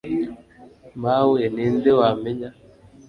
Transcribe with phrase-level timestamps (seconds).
[1.03, 2.49] mawe ni nde wamenya